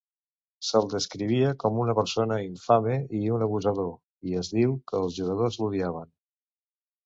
[0.69, 3.93] Se'l descrivia com una persona "infame" i un "abusador",
[4.33, 6.15] i es diu que els jugadors l'odiaven.